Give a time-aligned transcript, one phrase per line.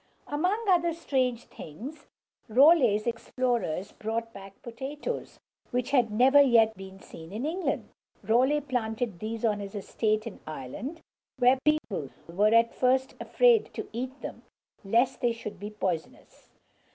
[0.25, 2.07] Among other strange things,
[2.49, 5.39] Raleigh's explorers brought back potatoes,
[5.69, 7.89] which had never yet been seen in England.
[8.23, 11.01] Raleigh planted these on his estate in Ireland,
[11.37, 14.41] where people were at first afraid to eat them,
[14.83, 16.49] lest they should be poisonous.